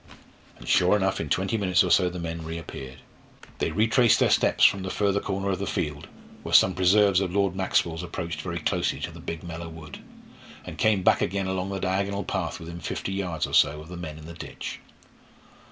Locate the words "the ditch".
14.25-14.79